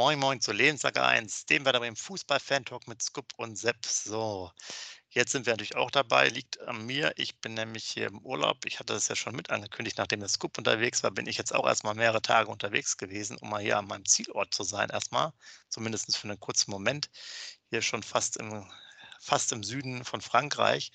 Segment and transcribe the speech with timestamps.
[0.00, 3.84] Moin Moin zu Lebenssache 1, dem wir da im Fußball-Fan-Talk mit Scoop und Sepp.
[3.84, 4.50] So,
[5.10, 7.12] jetzt sind wir natürlich auch dabei, liegt an mir.
[7.16, 8.64] Ich bin nämlich hier im Urlaub.
[8.64, 11.54] Ich hatte das ja schon mit angekündigt, nachdem der Scoop unterwegs war, bin ich jetzt
[11.54, 15.34] auch erstmal mehrere Tage unterwegs gewesen, um mal hier an meinem Zielort zu sein, erstmal.
[15.68, 17.10] Zumindest für einen kurzen Moment.
[17.68, 18.66] Hier schon fast im,
[19.20, 20.92] fast im Süden von Frankreich.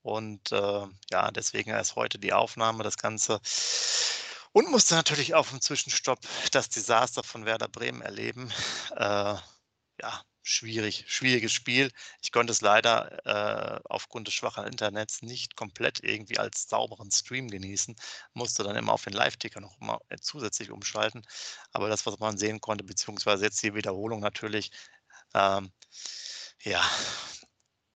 [0.00, 3.38] Und äh, ja, deswegen erst heute die Aufnahme, das Ganze.
[4.56, 6.18] Und musste natürlich auch im Zwischenstopp
[6.50, 8.50] das Desaster von Werder Bremen erleben.
[8.92, 9.34] Äh,
[10.00, 11.92] ja, schwierig, schwieriges Spiel.
[12.22, 17.48] Ich konnte es leider äh, aufgrund des schwachen Internets nicht komplett irgendwie als sauberen Stream
[17.48, 17.96] genießen.
[18.32, 21.26] Musste dann immer auf den Live-Ticker noch mal äh, zusätzlich umschalten.
[21.72, 24.70] Aber das, was man sehen konnte, beziehungsweise jetzt die Wiederholung natürlich,
[25.34, 25.70] ähm,
[26.62, 26.82] ja,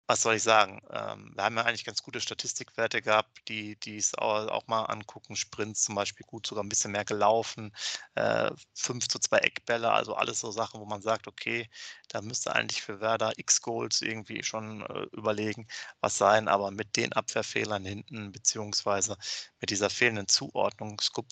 [0.09, 0.81] was soll ich sagen?
[0.91, 5.35] Ähm, wir haben ja eigentlich ganz gute Statistikwerte gehabt, die es au auch mal angucken.
[5.37, 7.73] Sprints zum Beispiel gut, sogar ein bisschen mehr gelaufen,
[8.15, 11.69] äh, 5 zu 2 Eckbälle, also alles so Sachen, wo man sagt, okay,
[12.09, 15.67] da müsste eigentlich für Werder X-Goals irgendwie schon äh, überlegen,
[16.01, 16.49] was sein.
[16.49, 19.17] Aber mit den Abwehrfehlern hinten, beziehungsweise
[19.61, 21.27] mit dieser fehlenden Zuordnung, Scoop,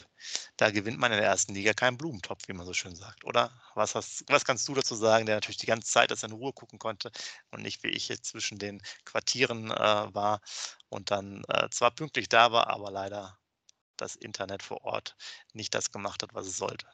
[0.56, 3.52] da gewinnt man in der ersten Liga keinen Blumentopf, wie man so schön sagt, oder?
[3.74, 6.52] Was, hast, was kannst du dazu sagen, der natürlich die ganze Zeit das in Ruhe
[6.52, 7.10] gucken konnte
[7.50, 10.40] und nicht wie ich jetzt zwischen den Quartieren äh, war
[10.88, 13.38] und dann äh, zwar pünktlich da war, aber leider
[13.96, 15.16] das Internet vor Ort
[15.54, 16.86] nicht das gemacht hat, was es sollte.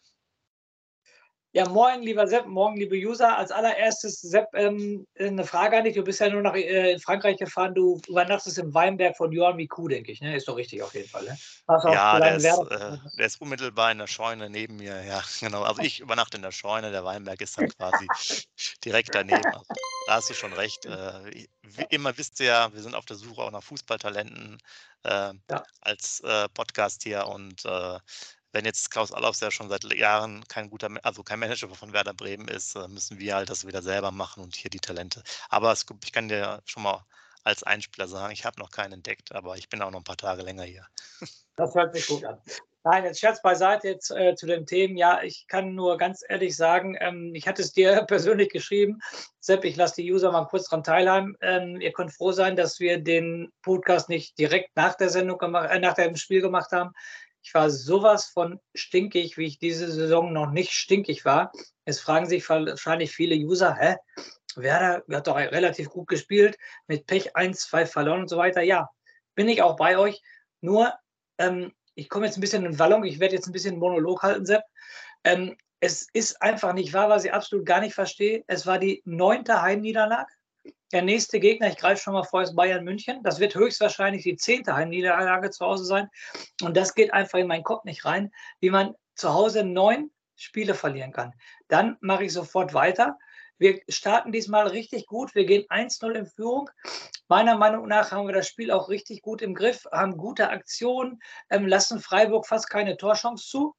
[1.52, 3.36] Ja, moin, lieber Sepp, morgen, liebe User.
[3.36, 5.96] Als allererstes, Sepp, ähm, eine Frage an dich.
[5.96, 7.74] Du bist ja nur nach äh, in Frankreich gefahren.
[7.74, 10.20] Du übernachtest im Weinberg von Johann Miku, denke ich.
[10.20, 10.36] Ne?
[10.36, 11.24] Ist doch richtig auf jeden Fall.
[11.24, 11.36] Ne?
[11.92, 15.02] ja, der ist, äh, der ist, unmittelbar in der Scheune neben mir.
[15.02, 15.64] Ja, genau.
[15.64, 16.92] Also ich übernachte in der Scheune.
[16.92, 18.06] Der Weinberg ist dann quasi
[18.84, 19.44] direkt daneben.
[19.44, 19.64] Also,
[20.06, 20.86] da hast du schon recht.
[20.86, 24.58] Äh, wie immer wisst ihr ja, wir sind auf der Suche auch nach Fußballtalenten
[25.02, 25.64] äh, ja.
[25.80, 27.98] als äh, Podcast hier und äh,
[28.52, 32.14] wenn jetzt Klaus Allofs ja schon seit Jahren kein guter, also kein Manager von Werder
[32.14, 35.22] Bremen ist, äh, müssen wir halt das wieder selber machen und hier die Talente.
[35.48, 37.04] Aber es, ich kann dir schon mal
[37.44, 40.16] als Einspieler sagen, ich habe noch keinen entdeckt, aber ich bin auch noch ein paar
[40.16, 40.86] Tage länger hier.
[41.56, 42.38] Das hört sich gut an.
[42.84, 44.96] Nein, jetzt Scherz beiseite jetzt äh, zu den Themen.
[44.96, 49.00] Ja, ich kann nur ganz ehrlich sagen, ähm, ich hatte es dir persönlich geschrieben.
[49.40, 51.36] Sepp, ich lasse die User mal kurz dran teilhaben.
[51.42, 55.68] Ähm, ihr könnt froh sein, dass wir den Podcast nicht direkt nach der Sendung gemacht,
[55.70, 56.94] äh, nach dem Spiel gemacht haben.
[57.42, 61.52] Ich war sowas von stinkig, wie ich diese Saison noch nicht stinkig war.
[61.84, 63.96] Es fragen sich wahrscheinlich viele User, hä?
[64.56, 68.62] Werder hat doch relativ gut gespielt, mit Pech 1, 2 verloren und so weiter.
[68.62, 68.90] Ja,
[69.34, 70.20] bin ich auch bei euch.
[70.60, 70.92] Nur,
[71.38, 74.44] ähm, ich komme jetzt ein bisschen in Wallung, ich werde jetzt ein bisschen Monolog halten,
[74.44, 74.62] Sepp.
[75.24, 78.44] Ähm, es ist einfach nicht wahr, was ich absolut gar nicht verstehe.
[78.46, 80.30] Es war die neunte Heimniederlage
[80.92, 83.22] der nächste Gegner, ich greife schon mal vor, ist Bayern München.
[83.22, 86.08] Das wird höchstwahrscheinlich die zehnte Heimniederlage zu Hause sein.
[86.62, 90.74] Und das geht einfach in meinen Kopf nicht rein, wie man zu Hause neun Spiele
[90.74, 91.34] verlieren kann.
[91.68, 93.18] Dann mache ich sofort weiter.
[93.58, 95.34] Wir starten diesmal richtig gut.
[95.34, 96.70] Wir gehen 1-0 in Führung.
[97.28, 101.20] Meiner Meinung nach haben wir das Spiel auch richtig gut im Griff, haben gute Aktionen,
[101.50, 103.76] ähm, lassen Freiburg fast keine Torchance zu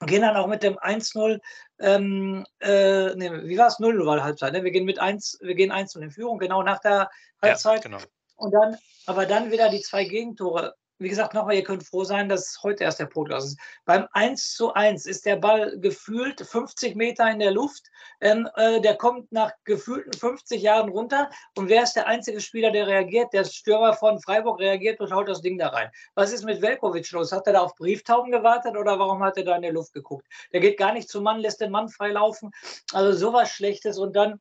[0.00, 1.40] gehen dann auch mit dem 1-0,
[1.80, 3.78] ähm, äh, nee, wie war es?
[3.78, 4.52] 0 war Halbzeit.
[4.52, 4.64] Ne?
[4.64, 7.10] Wir gehen mit 1, wir gehen 1 in Führung, genau nach der
[7.42, 7.84] Halbzeit.
[7.84, 7.98] Ja, genau.
[8.36, 10.74] Und dann, aber dann wieder die zwei Gegentore
[11.04, 13.58] wie gesagt, nochmal, ihr könnt froh sein, dass heute erst der Podcast ist.
[13.84, 17.90] Beim 1 zu 1 ist der Ball gefühlt 50 Meter in der Luft.
[18.20, 21.28] Ähm, äh, der kommt nach gefühlten 50 Jahren runter.
[21.56, 23.32] Und wer ist der einzige Spieler, der reagiert?
[23.34, 25.90] Der Stürmer von Freiburg reagiert und haut das Ding da rein.
[26.14, 27.32] Was ist mit Velkovic los?
[27.32, 30.26] Hat er da auf Brieftauben gewartet oder warum hat er da in der Luft geguckt?
[30.54, 32.50] Der geht gar nicht zum Mann, lässt den Mann frei laufen.
[32.92, 33.98] Also sowas Schlechtes.
[33.98, 34.40] Und dann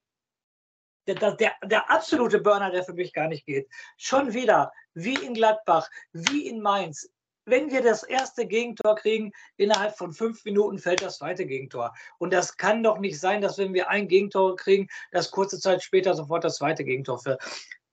[1.07, 3.69] der, der, der absolute Burner, der für mich gar nicht geht.
[3.97, 7.09] Schon wieder, wie in Gladbach, wie in Mainz.
[7.45, 11.93] Wenn wir das erste Gegentor kriegen, innerhalb von fünf Minuten fällt das zweite Gegentor.
[12.17, 15.83] Und das kann doch nicht sein, dass wenn wir ein Gegentor kriegen, dass kurze Zeit
[15.83, 17.41] später sofort das zweite Gegentor fällt.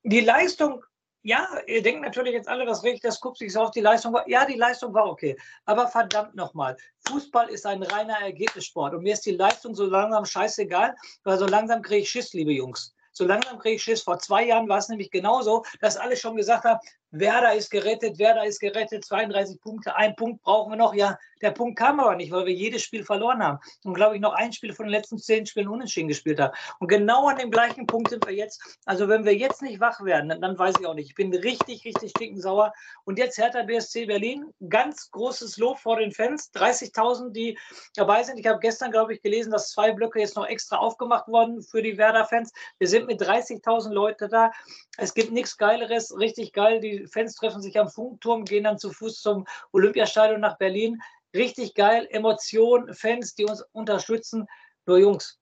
[0.04, 0.84] Die Leistung
[1.22, 4.16] ja, ihr denkt natürlich jetzt alle, das Recht, das guckt sich so auf die Leistung.
[4.26, 5.36] Ja, die Leistung war okay.
[5.66, 8.94] Aber verdammt nochmal, Fußball ist ein reiner Ergebnissport.
[8.94, 12.52] Und mir ist die Leistung so langsam scheißegal, weil so langsam kriege ich Schiss, liebe
[12.52, 12.94] Jungs.
[13.12, 14.02] So langsam kriege ich Schiss.
[14.02, 16.80] Vor zwei Jahren war es nämlich genauso, dass alle schon gesagt haben,
[17.10, 20.94] Werder ist gerettet, Werder ist gerettet, 32 Punkte, ein Punkt brauchen wir noch.
[20.94, 23.58] Ja, der Punkt kam aber nicht, weil wir jedes Spiel verloren haben.
[23.84, 26.54] Und glaube ich, noch ein Spiel von den letzten zehn Spielen unentschieden gespielt haben.
[26.78, 28.78] Und genau an dem gleichen Punkt sind wir jetzt.
[28.84, 31.08] Also wenn wir jetzt nicht wach werden, dann, dann weiß ich auch nicht.
[31.08, 32.72] Ich bin richtig, richtig stinkensauer.
[33.04, 36.50] Und jetzt Hertha BSC Berlin, ganz großes Lob vor den Fans.
[36.54, 37.58] 30.000, die
[37.94, 38.38] dabei sind.
[38.38, 41.82] Ich habe gestern, glaube ich, gelesen, dass zwei Blöcke jetzt noch extra aufgemacht wurden für
[41.82, 42.52] die Werder-Fans.
[42.78, 44.52] Wir sind mit 30.000 Leute da.
[44.98, 46.80] Es gibt nichts Geileres, richtig geil.
[46.80, 51.00] Die Fans treffen sich am Funkturm, gehen dann zu Fuß zum Olympiastadion nach Berlin.
[51.34, 54.46] Richtig geil, Emotionen, Fans, die uns unterstützen.
[54.86, 55.38] Nur Jungs,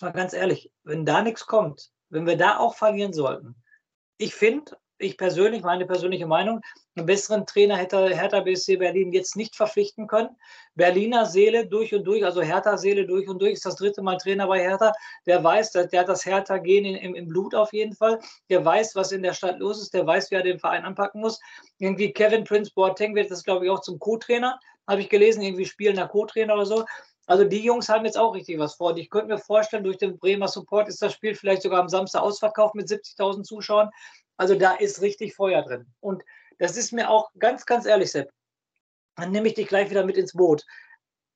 [0.00, 3.54] mal ganz ehrlich, wenn da nichts kommt, wenn wir da auch verlieren sollten,
[4.16, 6.60] ich finde, ich persönlich, meine persönliche Meinung,
[6.96, 10.30] einen besseren Trainer hätte Hertha BSC Berlin jetzt nicht verpflichten können.
[10.74, 14.16] Berliner Seele durch und durch, also Hertha Seele durch und durch, ist das dritte Mal
[14.16, 14.92] Trainer bei Hertha.
[15.26, 18.18] Der weiß, der hat das Hertha-Gen im, im Blut auf jeden Fall.
[18.50, 19.94] Der weiß, was in der Stadt los ist.
[19.94, 21.40] Der weiß, wie er den Verein anpacken muss.
[21.78, 24.58] Irgendwie Kevin Prince Boateng wird das, glaube ich, auch zum Co-Trainer.
[24.86, 26.84] Habe ich gelesen, irgendwie spielender Co-Trainer oder so.
[27.28, 28.92] Also die Jungs haben jetzt auch richtig was vor.
[28.92, 31.88] Und ich könnte mir vorstellen, durch den Bremer Support ist das Spiel vielleicht sogar am
[31.88, 33.90] Samstag ausverkauft mit 70.000 Zuschauern.
[34.38, 35.86] Also da ist richtig Feuer drin.
[36.00, 36.24] Und
[36.58, 38.30] das ist mir auch ganz, ganz ehrlich, Sepp.
[39.16, 40.64] Dann nehme ich dich gleich wieder mit ins Boot.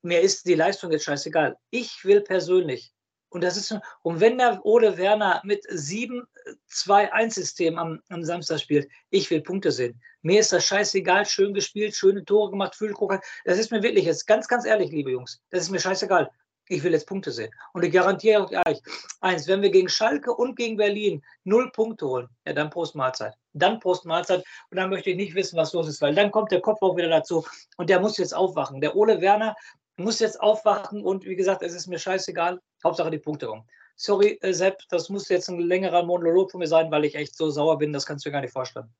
[0.02, 1.56] Mir ist die Leistung jetzt scheißegal.
[1.70, 2.92] Ich will persönlich,
[3.28, 9.30] und das ist, und wenn der Ole Werner mit 7-2-1-System am, am Samstag spielt, ich
[9.30, 10.00] will Punkte sehen.
[10.22, 13.20] Mir ist das scheißegal, schön gespielt, schöne Tore gemacht, Fühlkroker.
[13.44, 15.40] Das ist mir wirklich jetzt ganz, ganz ehrlich, liebe Jungs.
[15.50, 16.30] Das ist mir scheißegal.
[16.72, 17.54] Ich will jetzt Punkte sehen.
[17.74, 18.80] Und ich garantiere euch
[19.20, 23.34] eins, wenn wir gegen Schalke und gegen Berlin null Punkte holen, ja, dann Prost Mahlzeit.
[23.52, 24.42] Dann Prost Mahlzeit.
[24.70, 26.96] Und dann möchte ich nicht wissen, was los ist, weil dann kommt der Kopf auch
[26.96, 27.44] wieder dazu.
[27.76, 28.80] Und der muss jetzt aufwachen.
[28.80, 29.54] Der Ole Werner
[29.96, 31.04] muss jetzt aufwachen.
[31.04, 32.58] Und wie gesagt, es ist mir scheißegal.
[32.82, 33.68] Hauptsache die Punkte kommen.
[33.96, 37.36] Sorry, äh, Sepp, das muss jetzt ein längerer Monolog von mir sein, weil ich echt
[37.36, 37.92] so sauer bin.
[37.92, 38.90] Das kannst du dir gar nicht vorstellen.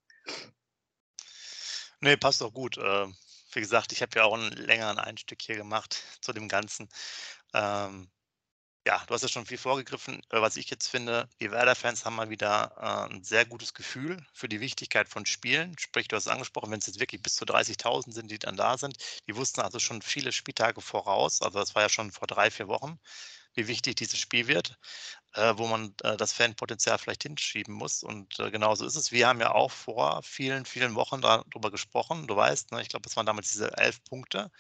[2.01, 2.77] Nee, passt doch gut.
[2.77, 3.07] Äh,
[3.55, 6.89] wie gesagt, ich habe ja auch einen längeren Einstieg hier gemacht zu dem Ganzen.
[7.54, 8.10] Ähm,
[8.87, 10.20] ja, du hast ja schon viel vorgegriffen.
[10.31, 14.16] Äh, was ich jetzt finde, die Werder-Fans haben mal wieder äh, ein sehr gutes Gefühl
[14.32, 15.76] für die Wichtigkeit von Spielen.
[15.78, 18.56] Sprich, du hast es angesprochen, wenn es jetzt wirklich bis zu 30.000 sind, die dann
[18.56, 18.96] da sind.
[19.28, 21.43] Die wussten also schon viele Spieltage voraus.
[21.43, 22.99] Also das war ja schon vor drei, vier Wochen,
[23.54, 24.76] wie wichtig dieses Spiel wird,
[25.34, 28.02] äh, wo man äh, das Fanpotenzial vielleicht hinschieben muss.
[28.02, 29.12] Und äh, genauso ist es.
[29.12, 32.26] Wir haben ja auch vor vielen, vielen Wochen darüber gesprochen.
[32.26, 34.50] Du weißt, ne, ich glaube, es waren damals diese elf Punkte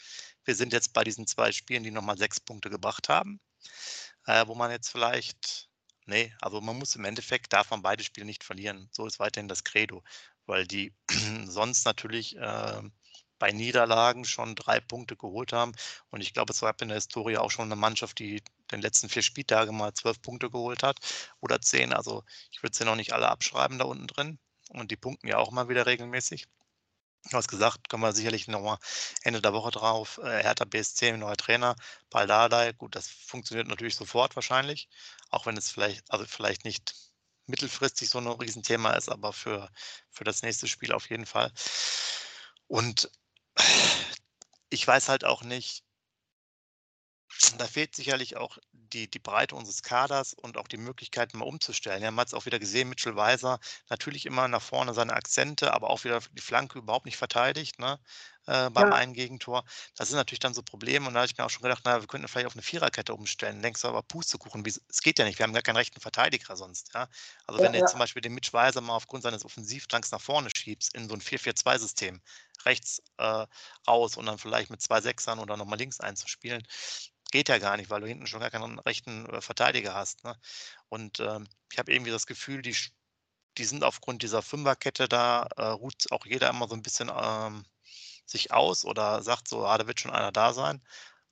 [0.44, 3.40] wir sind jetzt bei diesen zwei Spielen, die nochmal sechs Punkte gebracht haben,
[4.26, 5.68] äh, wo man jetzt vielleicht,
[6.06, 8.88] nee, also man muss im Endeffekt, darf man beide Spiele nicht verlieren.
[8.92, 10.02] So ist weiterhin das Credo,
[10.46, 10.94] weil die
[11.46, 12.82] sonst natürlich äh,
[13.38, 15.72] bei Niederlagen schon drei Punkte geholt haben.
[16.10, 18.40] Und ich glaube, es gab in der Historie auch schon eine Mannschaft, die
[18.70, 21.00] den letzten vier Spieltage mal zwölf Punkte geholt hat
[21.40, 21.92] oder zehn.
[21.92, 22.22] Also
[22.52, 24.38] ich würde sie noch nicht alle abschreiben da unten drin.
[24.68, 26.46] Und die punkten ja auch mal wieder regelmäßig.
[27.30, 28.78] Du hast gesagt, können wir sicherlich nochmal
[29.22, 30.18] Ende der Woche drauf.
[30.18, 31.76] Äh, Hertha BSC, neuer Trainer,
[32.10, 32.72] Baldadei.
[32.72, 34.88] Gut, das funktioniert natürlich sofort wahrscheinlich,
[35.30, 36.94] auch wenn es vielleicht, also vielleicht nicht
[37.46, 39.70] mittelfristig so ein Riesenthema ist, aber für,
[40.10, 41.52] für das nächste Spiel auf jeden Fall.
[42.66, 43.10] Und
[44.70, 45.84] ich weiß halt auch nicht,
[47.58, 48.58] da fehlt sicherlich auch
[48.92, 52.00] die, die Breite unseres Kaders und auch die Möglichkeit, mal umzustellen.
[52.00, 53.58] Wir haben jetzt auch wieder gesehen, Mitchell Weiser
[53.88, 57.98] natürlich immer nach vorne seine Akzente, aber auch wieder die Flanke überhaupt nicht verteidigt ne,
[58.46, 58.94] äh, beim ja.
[58.94, 59.64] einen Gegentor.
[59.96, 61.06] Das sind natürlich dann so Probleme.
[61.06, 63.14] Und da habe ich mir auch schon gedacht, na, wir könnten vielleicht auf eine Viererkette
[63.14, 63.62] umstellen.
[63.62, 65.38] Denkst du aber, Pustekuchen, es geht ja nicht.
[65.38, 66.92] Wir haben gar keinen rechten Verteidiger sonst.
[66.94, 67.08] Ja?
[67.46, 67.92] Also, ja, wenn du jetzt ja.
[67.92, 71.20] zum Beispiel den Mitch Weiser mal aufgrund seines Offensivdrangs nach vorne schiebst in so ein
[71.20, 72.20] 4-4-2-System,
[72.64, 73.46] rechts äh,
[73.88, 76.66] raus und dann vielleicht mit zwei Sechsern oder nochmal links einzuspielen,
[77.32, 80.24] geht ja gar nicht, weil du hinten schon gar keinen rechten äh, Verteidiger hast.
[80.24, 80.36] Ne?
[80.88, 82.76] Und ähm, ich habe irgendwie das Gefühl, die,
[83.58, 87.64] die sind aufgrund dieser Fünferkette da, äh, ruht auch jeder immer so ein bisschen ähm,
[88.26, 90.80] sich aus oder sagt so, ah, da wird schon einer da sein.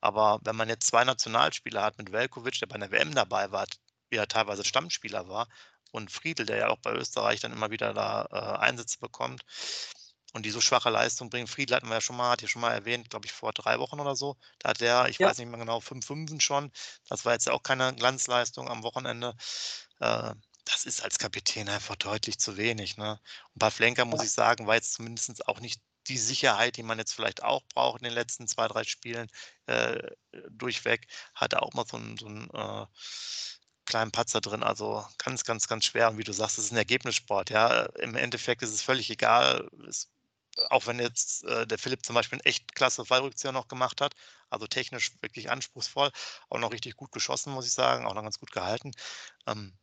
[0.01, 3.67] Aber wenn man jetzt zwei Nationalspieler hat mit Velkovic, der bei der WM dabei war,
[4.11, 5.47] er teilweise Stammspieler war,
[5.93, 9.45] und Friedel, der ja auch bei Österreich dann immer wieder da äh, Einsätze bekommt,
[10.33, 11.47] und die so schwache Leistung bringen.
[11.47, 13.79] Friedl hatten wir ja schon mal, hat ja schon mal erwähnt, glaube ich, vor drei
[13.79, 14.37] Wochen oder so.
[14.59, 15.29] Da hat der, ich ja.
[15.29, 16.71] weiß nicht mehr genau, fünf Fünfen schon.
[17.09, 19.35] Das war jetzt auch keine Glanzleistung am Wochenende.
[20.01, 20.35] Äh,
[20.65, 22.97] das ist als Kapitän einfach deutlich zu wenig.
[22.97, 23.19] Ne?
[23.55, 24.27] Und bei Flenker, muss ja.
[24.27, 28.01] ich sagen, war jetzt zumindest auch nicht die Sicherheit, die man jetzt vielleicht auch braucht
[28.01, 29.29] in den letzten zwei, drei Spielen
[29.67, 29.99] äh,
[30.51, 31.07] durchweg.
[31.35, 32.87] Hat er auch mal so einen, so einen äh,
[33.85, 34.63] kleinen Patzer drin.
[34.63, 36.11] Also ganz, ganz, ganz schwer.
[36.11, 37.51] Und wie du sagst, es ist ein Ergebnissport.
[37.51, 39.69] Ja, im Endeffekt ist es völlig egal.
[39.89, 40.09] Es
[40.69, 44.15] auch wenn jetzt äh, der Philipp zum Beispiel eine echt klasse Fallrückzieher noch gemacht hat,
[44.51, 46.11] also technisch wirklich anspruchsvoll,
[46.49, 48.93] auch noch richtig gut geschossen, muss ich sagen, auch noch ganz gut gehalten.
[49.47, 49.79] Ähm,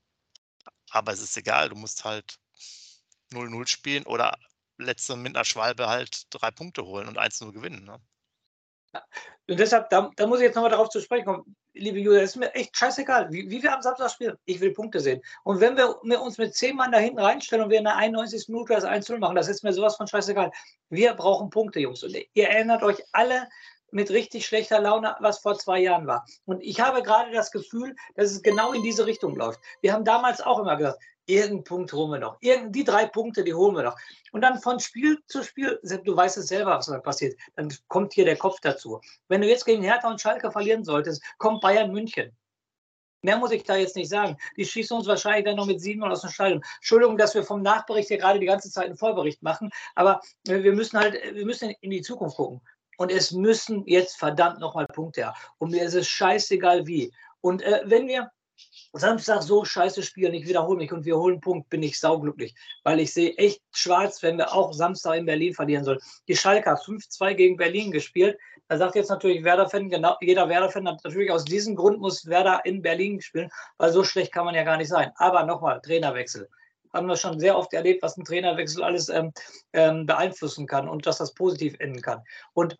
[0.91, 2.39] aber es ist egal, du musst halt
[3.31, 4.37] 0-0 spielen oder
[4.77, 7.83] letzte mit einer Schwalbe halt drei Punkte holen und 1-0 gewinnen.
[7.85, 7.99] Ne?
[9.49, 12.35] Und deshalb, da, da, muss ich jetzt nochmal darauf zu sprechen kommen, liebe Julia, ist
[12.35, 14.35] mir echt scheißegal, wie, wie wir am Samstag spielen.
[14.45, 15.21] Ich will Punkte sehen.
[15.43, 17.95] Und wenn wir, wir uns mit zehn Mann da hinten reinstellen und wir in der
[17.95, 18.49] 91.
[18.49, 20.51] Minute das 1-0 machen, das ist mir sowas von scheißegal.
[20.89, 22.03] Wir brauchen Punkte, Jungs.
[22.03, 23.47] Und ihr erinnert euch alle,
[23.91, 26.25] mit richtig schlechter Laune, was vor zwei Jahren war.
[26.45, 29.59] Und ich habe gerade das Gefühl, dass es genau in diese Richtung läuft.
[29.81, 32.37] Wir haben damals auch immer gesagt, irgendeinen Punkt holen wir noch.
[32.41, 33.97] Irgend, die drei Punkte, die holen wir noch.
[34.31, 38.13] Und dann von Spiel zu Spiel, du weißt es selber, was da passiert, dann kommt
[38.13, 38.99] hier der Kopf dazu.
[39.27, 42.35] Wenn du jetzt gegen Hertha und Schalke verlieren solltest, kommt Bayern München.
[43.23, 44.37] Mehr muss ich da jetzt nicht sagen.
[44.55, 46.63] Die schießen uns wahrscheinlich dann noch mit sieben aus dem Stadion.
[46.77, 50.73] Entschuldigung, dass wir vom Nachbericht hier gerade die ganze Zeit einen Vorbericht machen, aber wir
[50.73, 52.61] müssen halt, wir müssen in die Zukunft gucken.
[52.97, 55.35] Und es müssen jetzt verdammt nochmal Punkte her.
[55.59, 57.11] Und mir ist es scheißegal wie.
[57.41, 58.31] Und äh, wenn wir
[58.99, 62.55] Samstag so scheiße spielen, ich wiederhole mich und wir holen einen Punkt, bin ich sauglücklich,
[62.83, 65.99] weil ich sehe echt schwarz, wenn wir auch Samstag in Berlin verlieren sollen.
[66.27, 68.37] Die Schalke hat 5-2 gegen Berlin gespielt.
[68.67, 72.61] Da sagt jetzt natürlich Werder-Fan, genau, jeder Werder-Fan hat natürlich aus diesem Grund muss Werder
[72.65, 75.11] in Berlin spielen, weil so schlecht kann man ja gar nicht sein.
[75.15, 76.49] Aber nochmal, Trainerwechsel.
[76.93, 79.31] Haben wir schon sehr oft erlebt, was ein Trainerwechsel alles ähm,
[79.73, 82.23] ähm, beeinflussen kann und dass das positiv enden kann.
[82.53, 82.77] Und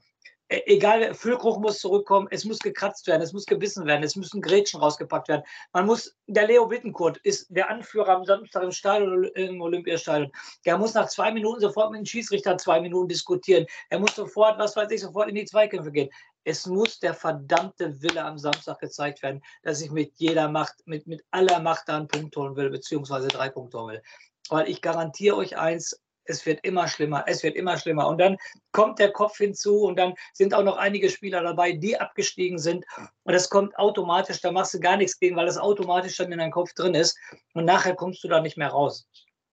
[0.50, 4.80] egal, Füllkrug muss zurückkommen, es muss gekratzt werden, es muss gebissen werden, es müssen Grätschen
[4.80, 5.44] rausgepackt werden.
[5.74, 10.32] Man muss, der Leo Bittenkurt ist der Anführer am Samstag im Stadion, im Olympiastadion.
[10.66, 13.66] Der muss nach zwei Minuten sofort mit dem Schiedsrichter zwei Minuten diskutieren.
[13.90, 16.10] Er muss sofort, was weiß ich, sofort in die Zweikämpfe gehen.
[16.46, 21.06] Es muss der verdammte Wille am Samstag gezeigt werden, dass ich mit jeder Macht, mit,
[21.06, 24.04] mit aller Macht da einen Punkt holen will, beziehungsweise drei Punkte holen will.
[24.50, 28.08] Weil ich garantiere euch eins, es wird immer schlimmer, es wird immer schlimmer.
[28.08, 28.38] Und dann
[28.72, 32.86] kommt der Kopf hinzu und dann sind auch noch einige Spieler dabei, die abgestiegen sind.
[33.24, 36.40] Und das kommt automatisch, da machst du gar nichts gegen, weil das automatisch dann in
[36.40, 37.18] deinem Kopf drin ist.
[37.54, 39.08] Und nachher kommst du da nicht mehr raus.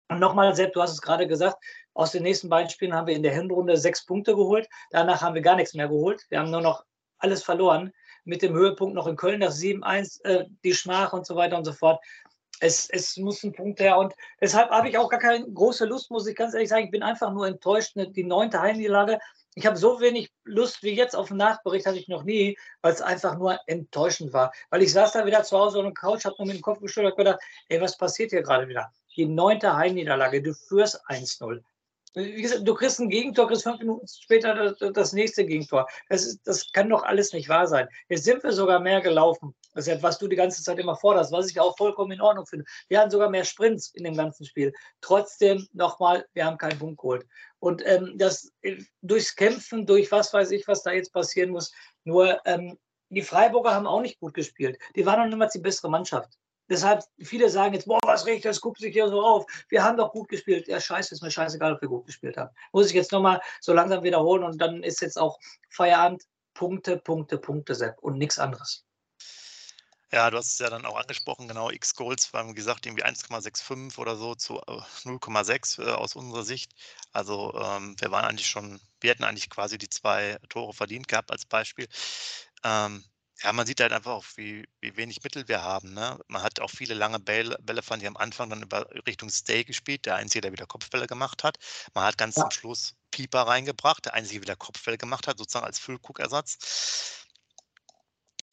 [0.08, 1.62] Und nochmal, Sepp, du hast es gerade gesagt,
[1.94, 4.68] aus den nächsten beiden Spielen haben wir in der Hinrunde sechs Punkte geholt.
[4.90, 6.24] Danach haben wir gar nichts mehr geholt.
[6.30, 6.84] Wir haben nur noch
[7.18, 7.92] alles verloren.
[8.24, 11.64] Mit dem Höhepunkt noch in Köln, das 7-1, äh, die Schmach und so weiter und
[11.64, 12.00] so fort
[12.60, 13.98] es, es muss ein Punkt her.
[13.98, 16.84] Und deshalb habe ich auch gar keine große Lust, muss ich ganz ehrlich sagen.
[16.84, 17.96] Ich bin einfach nur enttäuscht.
[17.96, 19.18] Ne, die neunte Heimniederlage.
[19.54, 22.92] Ich habe so wenig Lust wie jetzt auf einen Nachbericht hatte ich noch nie, weil
[22.92, 24.52] es einfach nur enttäuschend war.
[24.70, 26.80] Weil ich saß da wieder zu Hause auf der Couch, habe nur mit dem Kopf
[26.80, 28.92] geschüttelt und gedacht, ey, was passiert hier gerade wieder?
[29.16, 31.60] Die neunte Heimniederlage, du führst 1-0
[32.14, 35.86] wie gesagt, du kriegst ein Gegentor, kriegst fünf Minuten später das, das nächste Gegentor.
[36.08, 37.88] Das, ist, das kann doch alles nicht wahr sein.
[38.08, 39.54] Jetzt sind wir sogar mehr gelaufen.
[39.78, 42.20] Das ist etwas, was du die ganze Zeit immer forderst, was ich auch vollkommen in
[42.20, 42.64] Ordnung finde.
[42.88, 44.72] Wir hatten sogar mehr Sprints in dem ganzen Spiel.
[45.00, 47.24] Trotzdem nochmal, wir haben keinen Punkt geholt.
[47.60, 51.70] Und ähm, das äh, durchs Kämpfen, durch was weiß ich, was da jetzt passieren muss.
[52.02, 52.76] Nur ähm,
[53.10, 54.80] die Freiburger haben auch nicht gut gespielt.
[54.96, 56.32] Die waren noch niemals die bessere Mannschaft.
[56.68, 59.46] Deshalb, viele sagen jetzt, boah, was regt das, guckt sich hier so auf.
[59.68, 60.66] Wir haben doch gut gespielt.
[60.66, 62.50] Ja, scheiße, ist mir scheißegal, ob wir gut gespielt haben.
[62.72, 65.38] Muss ich jetzt nochmal so langsam wiederholen und dann ist jetzt auch
[65.70, 66.24] Feierabend.
[66.54, 68.87] Punkte, Punkte, Punkte, Sepp und nichts anderes.
[70.10, 73.98] Ja, du hast es ja dann auch angesprochen, genau, X-Goals, wir haben gesagt, irgendwie 1,65
[73.98, 76.72] oder so zu 0,6 äh, äh, aus unserer Sicht.
[77.12, 81.30] Also ähm, wir waren eigentlich schon, wir hätten eigentlich quasi die zwei Tore verdient gehabt
[81.30, 81.88] als Beispiel.
[82.64, 83.04] Ähm,
[83.42, 85.92] ja, man sieht halt einfach auch, wie, wie wenig Mittel wir haben.
[85.94, 86.18] Ne?
[86.26, 89.62] Man hat auch viele lange Bälle, Bälle fand ich am Anfang dann über Richtung Stay
[89.62, 91.58] gespielt, der Einzige, der wieder Kopfbälle gemacht hat.
[91.94, 92.42] Man hat ganz ja.
[92.42, 97.26] zum Schluss Pieper reingebracht, der Einzige, der wieder Kopfbälle gemacht hat, sozusagen als Füllkuckersatz.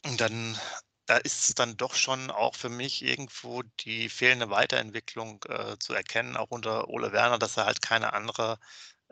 [0.04, 0.60] Und dann,
[1.06, 5.94] da ist es dann doch schon auch für mich irgendwo die fehlende Weiterentwicklung äh, zu
[5.94, 8.60] erkennen, auch unter Ole Werner, dass er halt keine andere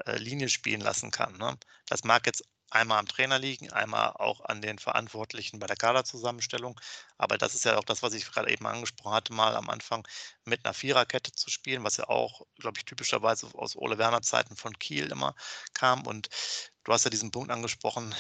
[0.06, 1.38] äh, Linie spielen lassen kann.
[1.38, 1.58] Ne?
[1.88, 6.80] Das mag jetzt einmal am Trainer liegen, einmal auch an den Verantwortlichen bei der Kaderzusammenstellung.
[7.18, 10.08] Aber das ist ja auch das, was ich gerade eben angesprochen hatte, mal am Anfang
[10.46, 14.56] mit einer Viererkette zu spielen, was ja auch, glaube ich, typischerweise aus Ole Werner Zeiten
[14.56, 15.36] von Kiel immer
[15.74, 16.06] kam.
[16.08, 16.30] Und
[16.84, 18.16] du hast ja diesen Punkt angesprochen,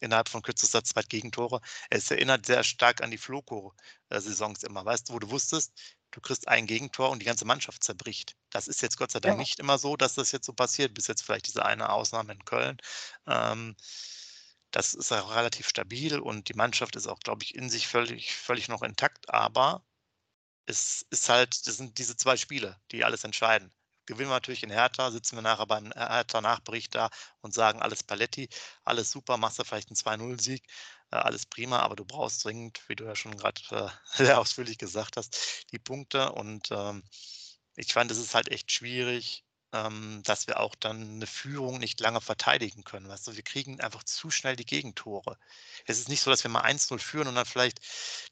[0.00, 1.60] innerhalb von kürzester Zeit Gegentore.
[1.90, 5.72] Es erinnert sehr stark an die Floco-Saisons immer, weißt du, wo du wusstest,
[6.10, 8.36] du kriegst ein Gegentor und die ganze Mannschaft zerbricht.
[8.50, 9.38] Das ist jetzt Gott sei Dank ja.
[9.38, 12.44] nicht immer so, dass das jetzt so passiert, bis jetzt vielleicht diese eine Ausnahme in
[12.44, 12.78] Köln.
[13.26, 13.76] Ähm,
[14.70, 18.34] das ist auch relativ stabil und die Mannschaft ist auch, glaube ich, in sich völlig,
[18.36, 19.84] völlig noch intakt, aber
[20.66, 23.72] es ist halt, das sind diese zwei Spiele, die alles entscheiden.
[24.06, 27.10] Gewinnen wir natürlich in Hertha, sitzen wir nachher beim Hertha-Nachbericht da
[27.40, 28.48] und sagen, alles Paletti,
[28.84, 30.62] alles super, machst du vielleicht einen 2-0-Sieg
[31.10, 34.78] äh, alles prima, aber du brauchst dringend, wie du ja schon gerade äh, sehr ausführlich
[34.78, 36.32] gesagt hast, die Punkte.
[36.32, 37.02] Und ähm,
[37.76, 39.44] ich fand, es ist halt echt schwierig,
[39.76, 43.08] ähm, dass wir auch dann eine Führung nicht lange verteidigen können.
[43.08, 45.38] Weißt du, wir kriegen einfach zu schnell die Gegentore.
[45.86, 47.80] Es ist nicht so, dass wir mal 1-0 führen und dann vielleicht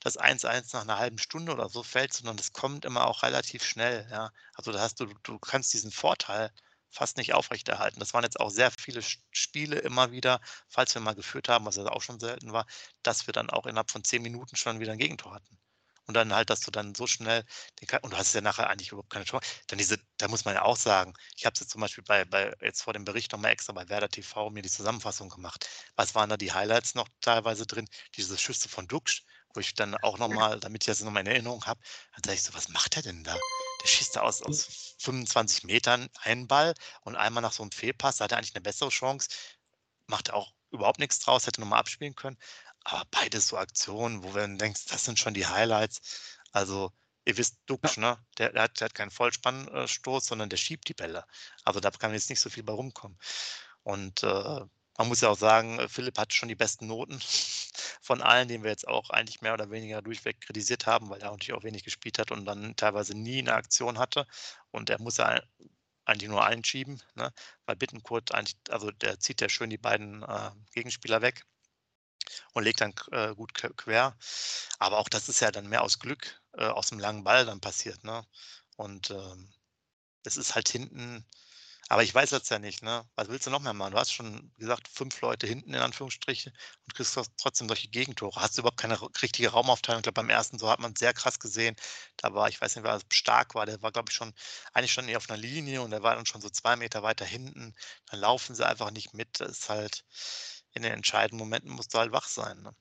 [0.00, 3.64] das 1-1 nach einer halben Stunde oder so fällt, sondern das kommt immer auch relativ
[3.64, 4.06] schnell.
[4.10, 4.30] Ja?
[4.54, 6.50] Also da hast du, du kannst diesen Vorteil
[6.90, 8.00] fast nicht aufrechterhalten.
[8.00, 11.76] Das waren jetzt auch sehr viele Spiele immer wieder, falls wir mal geführt haben, was
[11.76, 12.66] ja auch schon selten war,
[13.02, 15.58] dass wir dann auch innerhalb von zehn Minuten schon wieder ein Gegentor hatten.
[16.06, 17.44] Und dann halt, dass du dann so schnell,
[17.80, 19.46] den, und du hast ja nachher eigentlich überhaupt keine Chance.
[19.68, 22.24] Dann diese, da muss man ja auch sagen, ich habe es jetzt zum Beispiel bei,
[22.24, 25.68] bei, jetzt vor dem Bericht nochmal extra bei Werder TV mir die Zusammenfassung gemacht.
[25.96, 27.88] Was waren da die Highlights noch teilweise drin?
[28.16, 31.64] Diese Schüsse von Duxch, wo ich dann auch nochmal, damit ich das nochmal in Erinnerung
[31.66, 31.80] habe,
[32.14, 33.42] dann sage ich so, was macht er denn da?
[33.82, 34.68] Der schießt da aus, aus
[34.98, 38.62] 25 Metern einen Ball und einmal nach so einem Fehlpass, da hat er eigentlich eine
[38.62, 39.28] bessere Chance,
[40.06, 42.38] macht auch überhaupt nichts draus, hätte nochmal abspielen können.
[42.84, 46.38] Aber beides so Aktionen, wo dann denkst, das sind schon die Highlights.
[46.52, 46.92] Also,
[47.24, 48.18] ihr wisst, Duxch, ne?
[48.38, 51.24] Der, der, hat, der hat keinen Vollspannstoß, sondern der schiebt die Bälle.
[51.64, 53.18] Also da kann jetzt nicht so viel bei rumkommen.
[53.82, 54.60] Und äh,
[54.98, 57.18] man muss ja auch sagen, äh, Philipp hat schon die besten Noten
[58.02, 61.30] von allen, den wir jetzt auch eigentlich mehr oder weniger durchweg kritisiert haben, weil er
[61.30, 64.26] natürlich auch wenig gespielt hat und dann teilweise nie eine Aktion hatte.
[64.70, 65.40] Und er muss ja
[66.04, 67.32] eigentlich nur einschieben, ne?
[67.66, 71.44] weil Bittenkurt eigentlich, also der zieht ja schön die beiden äh, Gegenspieler weg
[72.52, 74.16] und legt dann äh, gut quer.
[74.78, 77.60] Aber auch das ist ja dann mehr aus Glück, äh, aus dem langen Ball dann
[77.60, 78.04] passiert.
[78.04, 78.26] Ne?
[78.76, 79.52] Und ähm,
[80.24, 81.24] es ist halt hinten,
[81.88, 83.06] aber ich weiß jetzt ja nicht, ne?
[83.14, 83.92] Was willst du noch mehr machen?
[83.92, 86.52] Du hast schon gesagt, fünf Leute hinten in Anführungsstrichen
[86.86, 88.40] und kriegst trotzdem solche Gegentore.
[88.40, 89.98] Hast du überhaupt keine richtige Raumaufteilung?
[89.98, 91.76] Ich glaube, beim ersten so hat man sehr krass gesehen.
[92.16, 94.32] Da war, ich weiß nicht, wer stark war, der war, glaube ich, schon,
[94.72, 97.26] eigentlich schon eher auf einer Linie und der war dann schon so zwei Meter weiter
[97.26, 97.74] hinten.
[98.06, 99.40] Dann laufen sie einfach nicht mit.
[99.40, 100.04] Das ist halt,
[100.74, 102.62] in den entscheidenden Momenten musst du halt wach sein.
[102.62, 102.74] Ne?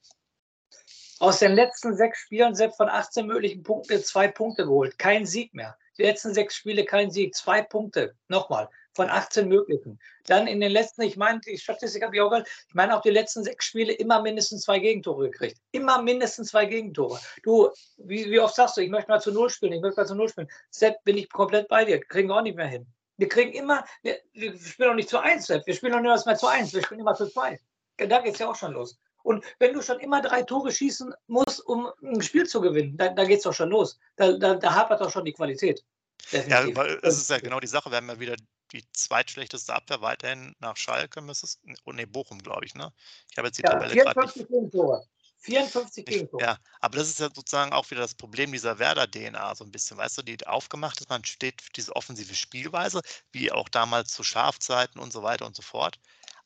[1.20, 4.98] Aus den letzten sechs Spielen, selbst von 18 möglichen Punkten, zwei Punkte geholt.
[4.98, 5.76] Kein Sieg mehr.
[5.96, 7.34] Die letzten sechs Spiele kein Sieg.
[7.34, 8.16] Zwei Punkte.
[8.28, 9.98] Nochmal von 18 möglichen.
[10.26, 13.02] Dann in den letzten, ich meine, die Statistik habe ich auch gehört, ich meine auch
[13.02, 15.58] die letzten sechs Spiele immer mindestens zwei Gegentore gekriegt.
[15.72, 17.18] Immer mindestens zwei Gegentore.
[17.42, 20.06] Du, wie, wie oft sagst du, ich möchte mal zu Null spielen, ich möchte mal
[20.06, 20.48] zu Null spielen.
[20.70, 22.86] Sepp, bin ich komplett bei dir, kriegen wir auch nicht mehr hin.
[23.16, 25.66] Wir kriegen immer, wir, wir spielen auch nicht zu eins, Sepp.
[25.66, 27.60] wir spielen auch nicht mehr zu eins, wir spielen immer zu zwei.
[27.96, 28.98] Da geht es ja auch schon los.
[29.22, 33.08] Und wenn du schon immer drei Tore schießen musst, um ein Spiel zu gewinnen, da,
[33.08, 33.98] da geht es doch schon los.
[34.16, 35.82] Da, da, da hapert doch schon die Qualität.
[36.30, 36.76] Definitiv.
[36.76, 37.90] Ja, es ist ja genau die Sache.
[37.90, 38.36] Wir haben ja wieder
[38.72, 42.92] die zweitschlechteste Abwehr weiterhin nach Schalke, müsste es, oh nee, Bochum, glaube ich, ne?
[43.30, 45.08] Ich habe jetzt die ja, Tabelle gerade nicht.
[45.44, 46.42] 54 Gegentore.
[46.42, 49.98] Ja, aber das ist ja sozusagen auch wieder das Problem dieser Werder-DNA, so ein bisschen,
[49.98, 54.22] weißt du, die aufgemacht ist, man steht für diese offensive Spielweise, wie auch damals zu
[54.22, 55.98] Schafzeiten und so weiter und so fort.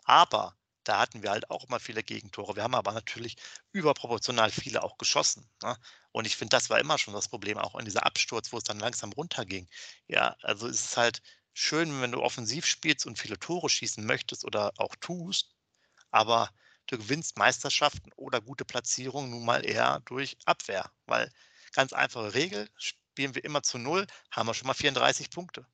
[0.04, 0.56] Aber
[0.88, 2.56] da hatten wir halt auch immer viele Gegentore.
[2.56, 3.36] Wir haben aber natürlich
[3.72, 5.48] überproportional viele auch geschossen.
[5.62, 5.76] Ne?
[6.12, 8.64] Und ich finde, das war immer schon das Problem, auch in dieser Absturz, wo es
[8.64, 9.68] dann langsam runterging.
[10.06, 11.20] Ja, also es ist halt
[11.52, 15.54] schön, wenn du offensiv spielst und viele Tore schießen möchtest oder auch tust,
[16.10, 16.50] aber
[16.86, 20.90] du gewinnst Meisterschaften oder gute Platzierungen nun mal eher durch Abwehr.
[21.04, 21.30] Weil
[21.72, 25.66] ganz einfache Regel, spielen wir immer zu null, haben wir schon mal 34 Punkte.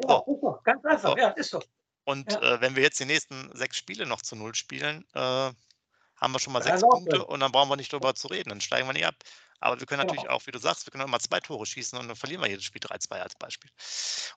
[0.00, 1.16] Ja, ist doch, ganz einfach, so.
[1.16, 1.60] ja, ist so.
[2.08, 2.40] Und ja.
[2.40, 6.38] äh, wenn wir jetzt die nächsten sechs Spiele noch zu null spielen, äh, haben wir
[6.38, 8.94] schon mal sechs Punkte und dann brauchen wir nicht darüber zu reden, dann steigen wir
[8.94, 9.14] nicht ab.
[9.60, 10.30] Aber wir können natürlich ja.
[10.30, 12.64] auch, wie du sagst, wir können immer zwei Tore schießen und dann verlieren wir jedes
[12.64, 13.70] Spiel 3-2 als Beispiel.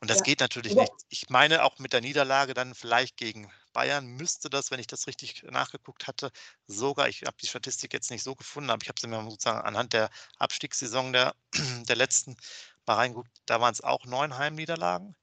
[0.02, 0.24] Und das ja.
[0.24, 0.92] geht natürlich nicht.
[1.08, 5.08] Ich meine, auch mit der Niederlage dann vielleicht gegen Bayern müsste das, wenn ich das
[5.08, 6.34] richtig nachgeguckt hatte,
[6.68, 9.66] sogar, ich habe die Statistik jetzt nicht so gefunden, aber ich habe sie mir sozusagen
[9.66, 11.36] anhand der Abstiegssaison der,
[11.88, 12.36] der letzten
[12.86, 15.16] mal reingeguckt, da waren es auch neun Heimniederlagen.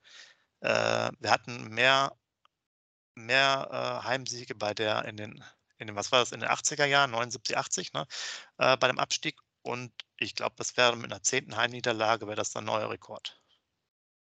[0.61, 2.17] Äh, wir hatten mehr
[3.27, 5.45] mehr äh, Heimsiege bei der in den,
[5.79, 8.07] in den, was war das, in den 80er Jahren, 79, 80, ne,
[8.59, 9.39] äh, bei dem Abstieg.
[9.63, 13.41] Und ich glaube, das wäre mit einer zehnten Heimniederlage, wäre das ein neuer Rekord.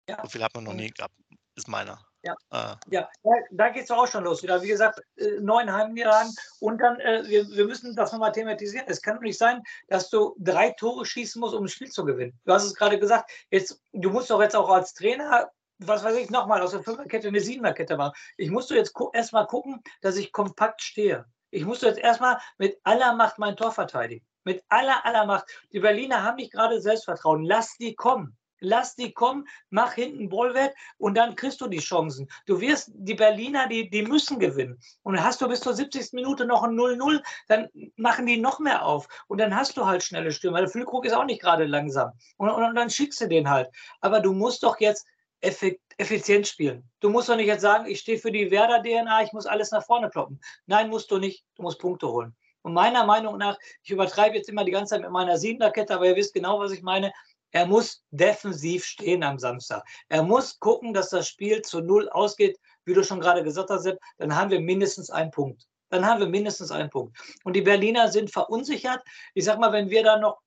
[0.09, 0.19] Ja.
[0.21, 1.15] So viel hat man noch nie gehabt,
[1.55, 2.05] ist meiner.
[2.23, 2.75] Ja, äh.
[2.91, 3.09] ja,
[3.49, 4.61] da geht es auch schon los wieder.
[4.61, 8.85] Wie gesagt, äh, neun Heimniederlagen und dann, äh, wir, wir müssen das nochmal thematisieren.
[8.87, 12.05] Es kann doch nicht sein, dass du drei Tore schießen musst, um ein Spiel zu
[12.05, 12.39] gewinnen.
[12.45, 15.49] Du hast es gerade gesagt, jetzt, du musst doch jetzt auch als Trainer
[15.87, 18.13] was weiß ich, nochmal aus der Fünferkette eine Siebenerkette machen.
[18.37, 21.25] Ich musste jetzt erstmal gucken, dass ich kompakt stehe.
[21.49, 24.25] Ich musste jetzt erstmal mit aller Macht mein Tor verteidigen.
[24.43, 25.45] Mit aller, aller Macht.
[25.71, 27.43] Die Berliner haben nicht gerade Selbstvertrauen.
[27.43, 28.37] Lass die kommen.
[28.63, 32.29] Lass die kommen, mach hinten Bollwerk und dann kriegst du die Chancen.
[32.45, 34.79] Du wirst, die Berliner, die, die müssen gewinnen.
[35.01, 36.13] Und hast du bis zur 70.
[36.13, 39.07] Minute noch ein 0-0, dann machen die noch mehr auf.
[39.27, 40.59] Und dann hast du halt schnelle Stürmer.
[40.59, 42.11] Der Füllkrug ist auch nicht gerade langsam.
[42.37, 43.67] Und, und, und dann schickst du den halt.
[43.99, 45.07] Aber du musst doch jetzt
[45.41, 46.89] effizient spielen.
[46.99, 49.83] Du musst doch nicht jetzt sagen, ich stehe für die Werder-DNA, ich muss alles nach
[49.83, 50.39] vorne kloppen.
[50.67, 51.43] Nein, musst du nicht.
[51.55, 52.35] Du musst Punkte holen.
[52.61, 56.05] Und meiner Meinung nach, ich übertreibe jetzt immer die ganze Zeit mit meiner Siebener-Kette, aber
[56.05, 57.11] ihr wisst genau, was ich meine.
[57.53, 59.83] Er muss defensiv stehen am Samstag.
[60.07, 63.83] Er muss gucken, dass das Spiel zu Null ausgeht, wie du schon gerade gesagt hast,
[63.83, 65.67] Sepp, dann haben wir mindestens einen Punkt.
[65.89, 67.17] Dann haben wir mindestens einen Punkt.
[67.43, 69.01] Und die Berliner sind verunsichert.
[69.33, 70.39] Ich sag mal, wenn wir da noch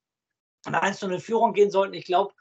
[0.64, 2.32] eine einzelne Führung gehen sollten, ich glaube,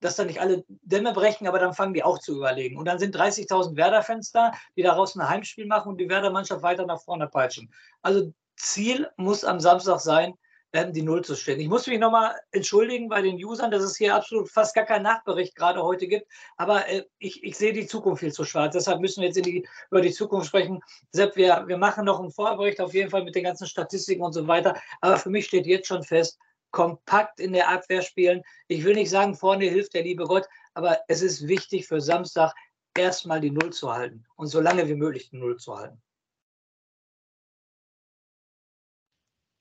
[0.00, 2.76] dass da nicht alle Dämme brechen, aber dann fangen die auch zu überlegen.
[2.76, 6.86] Und dann sind 30.000 Werder-Fans da, die daraus ein Heimspiel machen und die Werder-Mannschaft weiter
[6.86, 7.72] nach vorne peitschen.
[8.02, 10.34] Also Ziel muss am Samstag sein,
[10.72, 11.60] ähm, die Null zu stehen.
[11.60, 15.04] Ich muss mich nochmal entschuldigen bei den Usern, dass es hier absolut fast gar keinen
[15.04, 16.26] Nachbericht gerade heute gibt.
[16.56, 18.74] Aber äh, ich, ich sehe die Zukunft viel zu schwarz.
[18.74, 20.80] Deshalb müssen wir jetzt die, über die Zukunft sprechen.
[21.12, 24.32] Sepp, wir, wir machen noch einen Vorbericht auf jeden Fall mit den ganzen Statistiken und
[24.32, 24.76] so weiter.
[25.00, 26.38] Aber für mich steht jetzt schon fest,
[26.76, 28.42] kompakt in der Abwehr spielen.
[28.68, 32.52] Ich will nicht sagen, vorne hilft der liebe Gott, aber es ist wichtig für Samstag
[32.94, 36.02] erstmal die Null zu halten und so lange wie möglich die Null zu halten.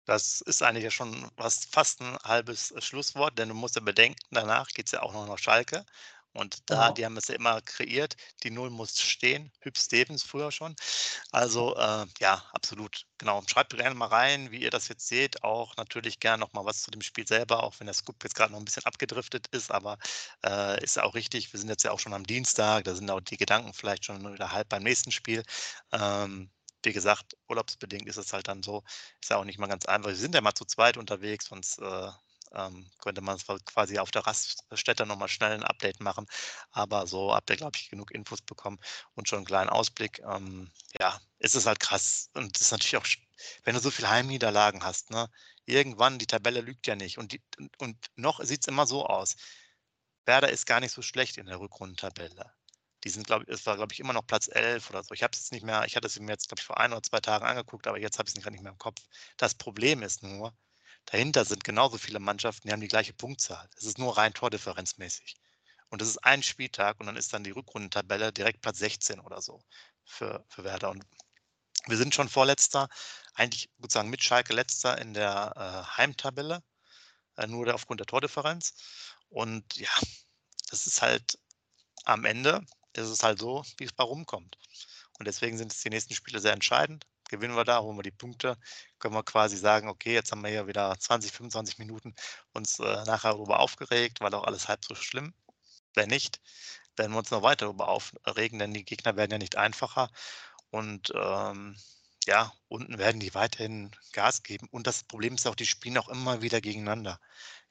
[0.04, 4.68] Das ist eigentlich ja schon fast ein halbes Schlusswort, denn du musst ja bedenken, danach
[4.68, 5.86] geht es ja auch noch nach Schalke.
[6.36, 10.52] Und da, die haben es ja immer kreiert, die Null muss stehen, Hüb Stevens früher
[10.52, 10.76] schon.
[11.32, 13.42] Also äh, ja, absolut, genau.
[13.48, 15.44] Schreibt gerne mal rein, wie ihr das jetzt seht.
[15.44, 18.52] Auch natürlich gerne nochmal was zu dem Spiel selber, auch wenn der Scoop jetzt gerade
[18.52, 19.98] noch ein bisschen abgedriftet ist, aber
[20.46, 21.54] äh, ist ja auch richtig.
[21.54, 24.34] Wir sind jetzt ja auch schon am Dienstag, da sind auch die Gedanken vielleicht schon
[24.34, 25.44] wieder halb beim nächsten Spiel.
[25.92, 26.52] Ähm,
[26.84, 28.84] wie gesagt, urlaubsbedingt ist es halt dann so,
[29.22, 30.10] ist ja auch nicht mal ganz einfach.
[30.10, 32.12] Wir sind ja mal zu zweit unterwegs, sonst äh,
[32.56, 36.26] ähm, könnte man quasi auf der Raststätte nochmal schnell ein Update machen.
[36.72, 38.80] Aber so habt ihr, glaube ich, genug Infos bekommen
[39.14, 40.20] und schon einen kleinen Ausblick.
[40.20, 42.30] Ähm, ja, ist es halt krass.
[42.34, 43.08] Und es ist natürlich auch,
[43.64, 45.30] wenn du so viele Heimniederlagen hast, ne?
[45.66, 47.18] Irgendwann, die Tabelle lügt ja nicht.
[47.18, 47.42] Und, die,
[47.80, 49.36] und noch sieht es immer so aus.
[50.26, 52.52] Werder ist gar nicht so schlecht in der Rückrundentabelle.
[53.04, 55.14] Die sind, glaube ich, es war, glaube ich, immer noch Platz 11 oder so.
[55.14, 56.92] Ich habe es jetzt nicht mehr, ich hatte es mir jetzt, glaube ich, vor ein
[56.92, 59.02] oder zwei Tagen angeguckt, aber jetzt habe ich es gerade nicht mehr im Kopf.
[59.38, 60.56] Das Problem ist nur,
[61.06, 63.70] dahinter sind genauso viele Mannschaften, die haben die gleiche Punktzahl.
[63.78, 65.36] Es ist nur rein tordifferenzmäßig.
[65.90, 69.42] Und das ist ein Spieltag und dann ist dann die Rückrundentabelle direkt Platz 16 oder
[69.42, 69.62] so
[70.04, 70.90] für, für Werder.
[70.90, 71.04] Und
[71.88, 72.90] wir sind schon Vorletzter,
[73.36, 76.64] eigentlich sozusagen mit Schalke letzter in der äh, Heimtabelle,
[77.38, 78.74] äh, nur aufgrund der Tordifferenz.
[79.30, 79.90] Und ja,
[80.70, 81.38] das ist halt
[82.06, 84.58] am Ende ist es halt so, wie es bei rumkommt.
[85.20, 87.06] Und deswegen sind es die nächsten Spiele sehr entscheidend.
[87.30, 88.58] Gewinnen wir da, holen wir die Punkte,
[89.00, 92.16] können wir quasi sagen, okay, jetzt haben wir hier wieder 20, 25 Minuten
[92.54, 95.34] uns äh, nachher darüber aufgeregt, weil auch alles halb so schlimm.
[95.96, 96.42] Wenn nicht,
[96.98, 100.10] werden wir uns noch weiter darüber aufregen, denn die Gegner werden ja nicht einfacher.
[100.70, 101.78] Und ähm,
[102.28, 104.68] ja, unten werden die weiterhin Gas geben.
[104.72, 107.20] Und das Problem ist auch, die spielen auch immer wieder gegeneinander.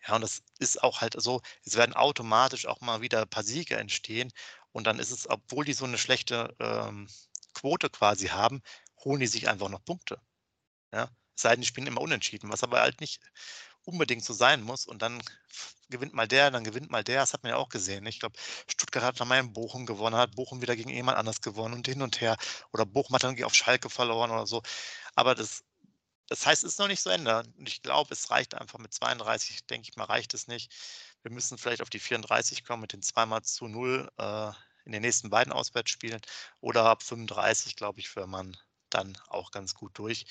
[0.06, 3.44] Ja, und das ist auch halt so, es werden automatisch auch mal wieder ein paar
[3.44, 4.32] Siege entstehen.
[4.72, 7.08] Und dann ist es, obwohl die so eine schlechte ähm,
[7.54, 8.62] Quote quasi haben,
[9.04, 10.20] holen die sich einfach noch Punkte.
[10.92, 13.20] Ja, es sei denn, die spielen immer unentschieden, was aber halt nicht
[13.84, 14.86] unbedingt so sein muss.
[14.86, 15.22] Und dann
[15.90, 17.20] gewinnt mal der, dann gewinnt mal der.
[17.20, 18.06] Das hat man ja auch gesehen.
[18.06, 18.38] Ich glaube,
[18.70, 22.02] Stuttgart hat mal in Bochum gewonnen, hat Bochum wieder gegen jemand anders gewonnen und hin
[22.02, 22.36] und her.
[22.72, 24.62] Oder Bochum hat dann auf Schalke verloren oder so.
[25.14, 25.64] Aber das
[26.28, 27.42] das heißt, es ist noch nicht zu Ende.
[27.58, 30.72] Und ich glaube, es reicht einfach mit 32, denke ich mal, reicht es nicht.
[31.22, 34.50] Wir müssen vielleicht auf die 34 kommen mit den zweimal zu null äh,
[34.84, 36.20] in den nächsten beiden Auswärtsspielen.
[36.60, 38.56] Oder ab 35, glaube ich, wäre man
[38.94, 40.26] dann auch ganz gut durch.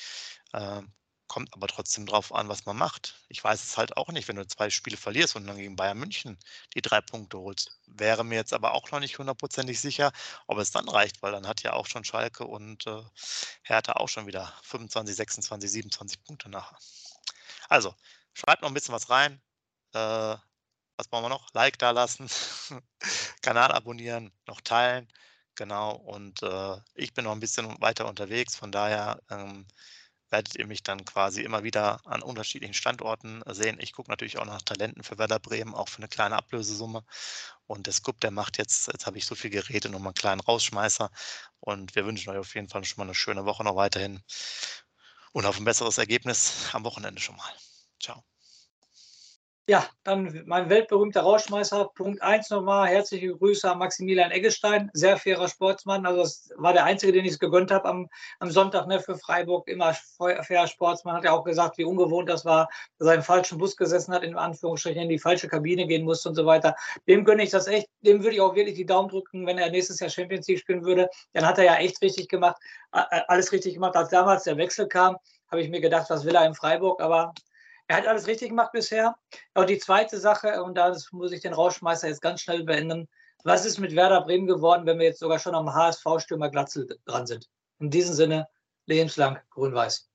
[0.53, 0.93] Ähm,
[1.27, 3.15] Kommt aber trotzdem drauf an, was man macht.
[3.27, 5.97] Ich weiß es halt auch nicht, wenn du zwei Spiele verlierst und dann gegen Bayern
[5.97, 6.37] München
[6.75, 7.79] die drei Punkte holst.
[7.87, 10.11] Wäre mir jetzt aber auch noch nicht hundertprozentig sicher,
[10.47, 13.01] ob es dann reicht, weil dann hat ja auch schon Schalke und äh,
[13.63, 16.77] Hertha auch schon wieder 25, 26, 27 Punkte nachher.
[17.69, 17.95] Also,
[18.33, 19.41] schreibt noch ein bisschen was rein.
[19.93, 20.37] Äh,
[20.97, 21.53] was brauchen wir noch?
[21.53, 22.29] Like da lassen,
[23.41, 25.07] Kanal abonnieren, noch teilen.
[25.55, 29.67] Genau, und äh, ich bin noch ein bisschen weiter unterwegs, von daher ähm,
[30.29, 33.77] werdet ihr mich dann quasi immer wieder an unterschiedlichen Standorten sehen.
[33.79, 37.03] Ich gucke natürlich auch nach Talenten für Werder Bremen, auch für eine kleine Ablösesumme.
[37.67, 40.41] Und der Scoop, der macht jetzt, jetzt habe ich so viel Geräte, nochmal einen kleinen
[40.41, 41.11] Rausschmeißer.
[41.59, 44.23] Und wir wünschen euch auf jeden Fall schon mal eine schöne Woche noch weiterhin
[45.33, 47.51] und auf ein besseres Ergebnis am Wochenende schon mal.
[47.99, 48.23] Ciao.
[49.69, 51.91] Ja, dann mein weltberühmter Rauschmeißer.
[51.95, 52.89] Punkt 1 nochmal.
[52.89, 54.91] Herzliche Grüße an Maximilian Eggestein.
[54.91, 56.05] Sehr fairer Sportsmann.
[56.05, 59.17] Also, das war der Einzige, den ich es gegönnt habe am, am Sonntag ne, für
[59.17, 59.69] Freiburg.
[59.69, 61.15] Immer fairer Sportsmann.
[61.15, 62.67] Hat ja auch gesagt, wie ungewohnt das war,
[62.99, 66.27] dass er im falschen Bus gesessen hat, in Anführungsstrichen in die falsche Kabine gehen musste
[66.27, 66.75] und so weiter.
[67.07, 67.87] Dem gönne ich das echt.
[68.01, 70.83] Dem würde ich auch wirklich die Daumen drücken, wenn er nächstes Jahr Champions League spielen
[70.83, 71.09] würde.
[71.31, 72.57] Dann hat er ja echt richtig gemacht.
[72.91, 73.95] Alles richtig gemacht.
[73.95, 75.15] Als damals der Wechsel kam,
[75.49, 76.99] habe ich mir gedacht, was will er in Freiburg?
[76.99, 77.33] Aber
[77.87, 79.15] er hat alles richtig gemacht bisher.
[79.53, 83.07] Und die zweite Sache, und da muss ich den Rauschmeister jetzt ganz schnell beenden.
[83.43, 87.27] Was ist mit Werder Bremen geworden, wenn wir jetzt sogar schon am HSV-Stürmer Glatzel dran
[87.27, 87.49] sind?
[87.79, 88.47] In diesem Sinne,
[88.85, 90.09] lebenslang grün-weiß.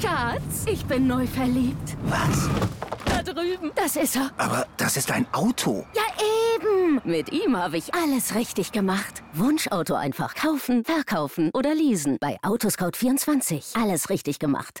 [0.00, 1.96] Schatz, ich bin neu verliebt.
[2.04, 2.48] Was?
[3.04, 3.70] Da drüben.
[3.76, 4.30] Das ist er.
[4.38, 5.86] Aber das ist ein Auto.
[5.94, 6.02] Ja,
[6.56, 7.00] eben.
[7.04, 9.22] Mit ihm habe ich alles richtig gemacht.
[9.32, 12.18] Wunschauto einfach kaufen, verkaufen oder leasen.
[12.20, 13.80] Bei Autoscout24.
[13.80, 14.80] Alles richtig gemacht.